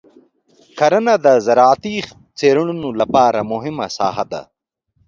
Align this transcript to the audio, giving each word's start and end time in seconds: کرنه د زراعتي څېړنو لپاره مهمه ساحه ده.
کرنه 0.77 1.13
د 1.25 1.27
زراعتي 1.45 1.95
څېړنو 2.37 2.89
لپاره 3.01 3.39
مهمه 3.51 3.87
ساحه 3.97 4.25
ده. 4.31 4.41